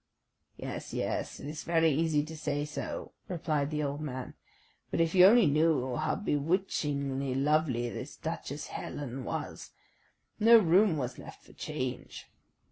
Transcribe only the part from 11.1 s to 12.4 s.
left for change."